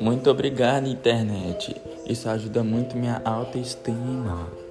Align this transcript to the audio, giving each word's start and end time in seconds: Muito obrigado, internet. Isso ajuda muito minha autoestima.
Muito 0.00 0.30
obrigado, 0.30 0.86
internet. 0.86 1.76
Isso 2.06 2.28
ajuda 2.28 2.62
muito 2.64 2.96
minha 2.96 3.20
autoestima. 3.24 4.61